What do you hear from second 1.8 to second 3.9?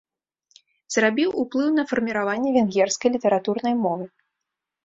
фарміраванне венгерскай літаратурнай